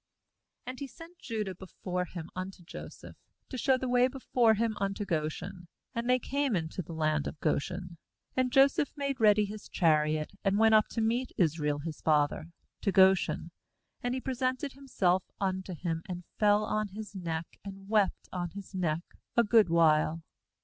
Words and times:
28And 0.67 0.79
he 0.79 0.87
sent 0.87 1.19
Judah 1.19 1.53
before 1.53 2.05
him 2.05 2.31
unto 2.35 2.63
Joseph, 2.63 3.15
to 3.49 3.55
t 3.55 3.61
show 3.61 3.77
the 3.77 3.87
way 3.87 4.07
before 4.07 4.55
him 4.55 4.75
unto 4.81 5.05
Goshen; 5.05 5.67
and 5.93 6.09
they 6.09 6.17
came 6.17 6.55
into 6.55 6.81
the 6.81 6.93
^ 6.95 6.97
land 6.97 7.27
of 7.27 7.39
Goshen. 7.39 7.99
29And 8.35 8.49
Joseph 8.49 8.91
made 8.97 9.19
ready 9.19 9.45
his 9.45 9.69
chariot, 9.69 10.31
and 10.43 10.57
went 10.57 10.73
up 10.73 10.87
to 10.87 11.01
meet 11.01 11.33
Israel 11.37 11.77
his 11.85 12.01
father, 12.01 12.45
to 12.81 12.91
Goshen; 12.91 13.51
and 14.01 14.15
he 14.15 14.19
presented 14.21 14.73
himself 14.73 15.23
unto 15.39 15.75
him, 15.75 16.01
and 16.09 16.23
fell 16.39 16.63
on 16.65 16.87
his 16.87 17.13
neck, 17.13 17.59
and 17.63 17.87
wept 17.87 18.27
on 18.33 18.49
his 18.55 18.73
neck 18.73 19.03
a 19.37 19.43
good 19.43 19.69
while. 19.69 20.23